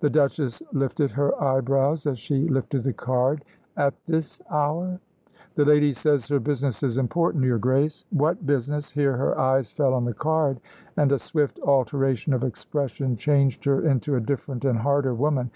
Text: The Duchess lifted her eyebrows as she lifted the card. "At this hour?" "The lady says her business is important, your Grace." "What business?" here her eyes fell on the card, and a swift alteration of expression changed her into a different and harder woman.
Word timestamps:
The 0.00 0.10
Duchess 0.10 0.62
lifted 0.74 1.12
her 1.12 1.42
eyebrows 1.42 2.06
as 2.06 2.18
she 2.18 2.46
lifted 2.50 2.82
the 2.82 2.92
card. 2.92 3.46
"At 3.78 3.94
this 4.04 4.38
hour?" 4.50 5.00
"The 5.54 5.64
lady 5.64 5.94
says 5.94 6.28
her 6.28 6.38
business 6.38 6.82
is 6.82 6.98
important, 6.98 7.44
your 7.44 7.56
Grace." 7.56 8.04
"What 8.10 8.44
business?" 8.44 8.90
here 8.92 9.16
her 9.16 9.38
eyes 9.38 9.72
fell 9.72 9.94
on 9.94 10.04
the 10.04 10.12
card, 10.12 10.60
and 10.98 11.10
a 11.12 11.18
swift 11.18 11.58
alteration 11.62 12.34
of 12.34 12.44
expression 12.44 13.16
changed 13.16 13.64
her 13.64 13.88
into 13.88 14.14
a 14.16 14.20
different 14.20 14.66
and 14.66 14.80
harder 14.80 15.14
woman. 15.14 15.50